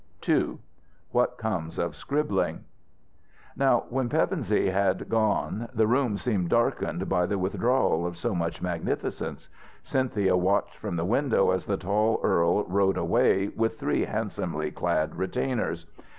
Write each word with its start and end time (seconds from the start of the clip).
II 0.27 0.57
WHAT 1.11 1.37
COMES 1.37 1.77
OF 1.77 1.95
SCRIBBLING 1.95 2.63
Now 3.55 3.85
when 3.91 4.09
Pevensey 4.09 4.71
had 4.71 5.07
gone 5.09 5.69
the 5.75 5.85
room 5.85 6.17
seemed 6.17 6.49
darkened 6.49 7.07
by 7.07 7.27
the 7.27 7.37
withdrawal 7.37 8.07
of 8.07 8.17
so 8.17 8.33
much 8.33 8.63
magnificence. 8.63 9.47
Cynthia 9.83 10.35
watched 10.35 10.75
from 10.77 10.95
the 10.95 11.05
window 11.05 11.51
as 11.51 11.67
the 11.67 11.77
tall 11.77 12.19
earl 12.23 12.63
rode 12.63 12.97
away, 12.97 13.49
with 13.49 13.77
three 13.79 14.05
handsomely 14.05 14.71
clad 14.71 15.13
retainers. 15.17 15.85